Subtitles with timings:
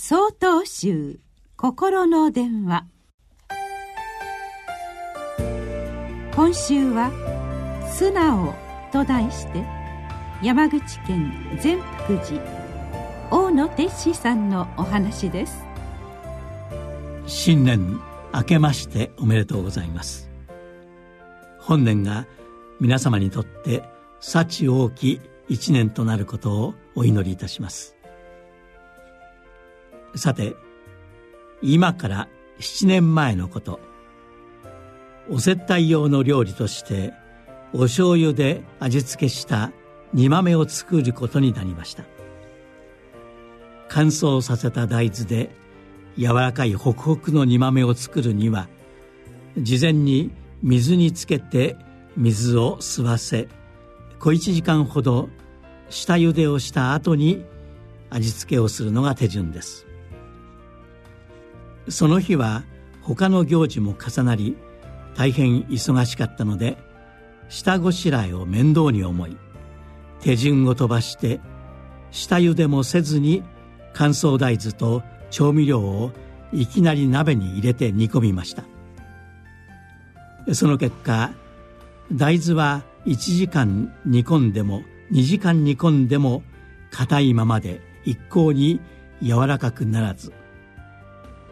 [0.00, 1.18] 総統集
[1.56, 2.86] 心の電話。
[6.36, 7.10] 今週は
[7.92, 8.54] 「素直」
[8.92, 9.66] と題して
[10.40, 12.40] 山口県善福寺
[13.28, 15.66] 大野哲司さんのお話です。
[17.26, 18.00] 新年
[18.32, 20.30] 明けましておめでとうございます。
[21.58, 22.24] 本年が
[22.78, 23.82] 皆様にとって
[24.20, 27.97] 幸大き一年となることをお祈りいたします。
[30.18, 30.56] さて
[31.62, 32.28] 今から
[32.60, 33.80] 7年前のこと。
[35.30, 37.12] お接待用の料理として
[37.74, 39.72] お醤油で味付けした
[40.14, 42.04] 煮豆を作ることになりました。
[43.88, 45.50] 乾燥させた大豆で
[46.16, 48.68] 柔らかいホクホクの煮豆を作るには
[49.56, 50.30] 事前に
[50.62, 51.76] 水につけて
[52.16, 53.48] 水を吸わせ
[54.18, 55.28] 小1時間ほど
[55.90, 57.44] 下茹でをした後に
[58.10, 59.87] 味付けをするのが手順です。
[61.88, 62.64] その日は
[63.02, 64.56] 他の行事も重なり
[65.16, 66.76] 大変忙しかったので
[67.48, 69.36] 下ごしらえを面倒に思い
[70.20, 71.40] 手順を飛ばして
[72.10, 73.42] 下茹でもせずに
[73.94, 76.12] 乾燥大豆と調味料を
[76.52, 78.64] いきなり鍋に入れて煮込みました。
[80.54, 81.30] その結果
[82.12, 86.42] 大豆は1時間煮込んでも2時間煮込んでも
[86.90, 88.80] 硬いままで一向に
[89.22, 90.32] 柔らかくならず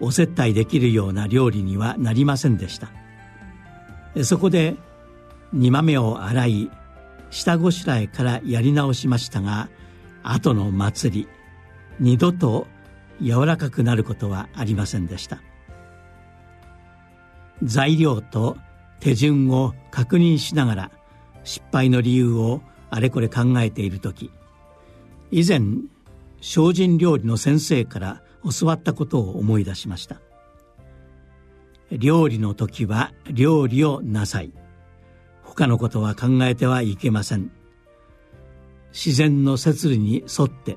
[0.00, 2.90] お接待できるような料理にはなりませんでした。
[4.24, 4.76] そこで
[5.52, 6.70] 煮豆を洗い
[7.30, 9.68] 下ごしらえからやり直しましたが
[10.22, 11.28] 後の祭り
[12.00, 12.66] 二度と
[13.20, 15.40] 柔らかくなることはありませんでした。
[17.62, 18.56] 材料と
[19.00, 20.90] 手順を確認しながら
[21.44, 24.30] 失敗の理由をあれこれ考えている時
[25.30, 25.60] 以前
[26.40, 30.20] 精進料理の先生から教わったことを思い出しました。
[31.90, 34.52] 料理の時は料理をなさい。
[35.42, 37.50] 他のことは考えてはいけません。
[38.92, 40.76] 自然の摂理に沿って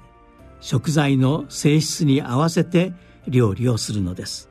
[0.60, 2.94] 食材の性質に合わせて
[3.28, 4.50] 料理をするのです。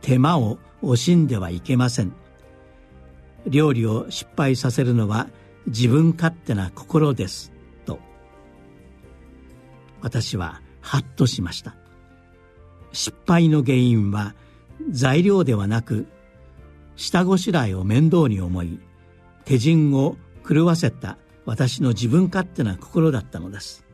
[0.00, 2.12] 手間を惜しんではいけません。
[3.46, 5.28] 料理を失敗させるのは
[5.66, 7.52] 自分勝手な心です。
[7.84, 7.98] と
[10.00, 11.79] 私はハッとしました。
[12.92, 14.34] 失敗の原因は
[14.90, 16.06] 材料ではなく
[16.96, 18.80] 下ごしらえを面倒に思い
[19.44, 20.16] 手順を
[20.48, 23.84] 狂わせた私の自分勝手な心だったのです。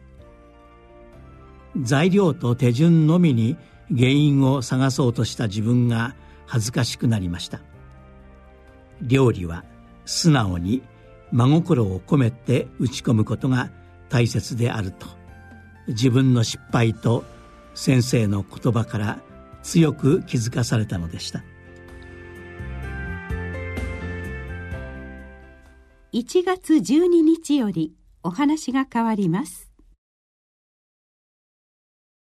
[1.81, 3.56] 材料と手順のみに
[3.95, 6.15] 原因を探そうとした自分が
[6.47, 7.61] 恥ずかしくなりました。
[9.03, 9.65] 料理は
[10.05, 10.83] 素直に
[11.33, 13.71] 真心を込めて打ち込むことが
[14.09, 15.06] 大切であると
[15.89, 17.25] 自分の失敗と
[17.76, 19.20] 先生の言葉から
[19.62, 21.44] 強く気づかされたのでした。
[26.12, 29.66] 1月12日よりお話が変わります。